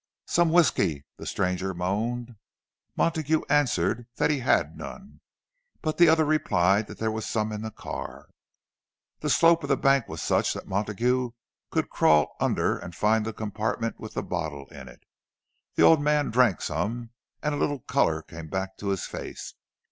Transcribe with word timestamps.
"Some 0.25 0.49
whisky," 0.49 1.05
the 1.17 1.27
stranger 1.27 1.75
moaned. 1.75 2.35
Montague 2.97 3.43
answered 3.49 4.07
that 4.15 4.31
he 4.31 4.39
had 4.39 4.75
none; 4.75 5.21
but 5.83 5.99
the 5.99 6.09
other 6.09 6.25
replied 6.25 6.87
that 6.87 6.97
there 6.97 7.11
was 7.11 7.23
some 7.23 7.51
in 7.51 7.61
the 7.61 7.69
car. 7.69 8.27
The 9.19 9.29
slope 9.29 9.61
of 9.61 9.69
the 9.69 9.77
bank 9.77 10.07
was 10.07 10.19
such 10.19 10.55
that 10.55 10.67
Montague 10.67 11.33
could 11.69 11.91
crawl 11.91 12.35
under, 12.39 12.79
and 12.79 12.95
find 12.95 13.25
the 13.27 13.31
compartment 13.31 13.99
with 13.99 14.15
the 14.15 14.23
bottle 14.23 14.65
in 14.69 14.87
it. 14.87 15.03
The 15.75 15.83
old 15.83 16.01
man 16.01 16.31
drank 16.31 16.63
some, 16.63 17.11
and 17.43 17.53
a 17.53 17.57
little 17.59 17.81
colour 17.81 18.23
came 18.23 18.47
back 18.47 18.77
to 18.77 18.87
his 18.87 19.05
face. 19.05 19.53